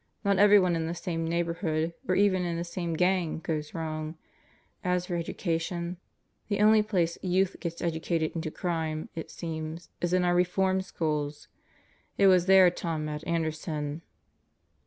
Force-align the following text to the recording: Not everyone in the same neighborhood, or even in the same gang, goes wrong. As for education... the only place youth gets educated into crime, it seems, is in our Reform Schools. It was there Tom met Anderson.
Not 0.25 0.39
everyone 0.39 0.75
in 0.75 0.87
the 0.87 0.95
same 0.95 1.27
neighborhood, 1.27 1.93
or 2.07 2.15
even 2.15 2.41
in 2.43 2.57
the 2.57 2.63
same 2.63 2.95
gang, 2.95 3.37
goes 3.37 3.75
wrong. 3.75 4.15
As 4.83 5.05
for 5.05 5.15
education... 5.15 5.97
the 6.47 6.59
only 6.59 6.81
place 6.81 7.19
youth 7.21 7.57
gets 7.59 7.83
educated 7.83 8.31
into 8.35 8.49
crime, 8.49 9.09
it 9.13 9.29
seems, 9.29 9.89
is 10.01 10.11
in 10.11 10.23
our 10.23 10.33
Reform 10.33 10.81
Schools. 10.81 11.49
It 12.17 12.25
was 12.25 12.47
there 12.47 12.71
Tom 12.71 13.05
met 13.05 13.23
Anderson. 13.27 14.01